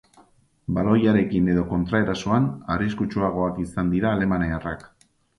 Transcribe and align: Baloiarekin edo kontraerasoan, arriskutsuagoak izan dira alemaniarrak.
Baloiarekin 0.75 1.49
edo 1.55 1.65
kontraerasoan, 1.73 2.47
arriskutsuagoak 2.75 3.59
izan 3.65 3.91
dira 3.97 4.15
alemaniarrak. 4.17 4.83